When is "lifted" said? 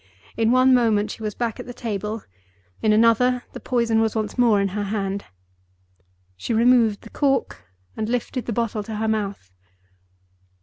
8.09-8.47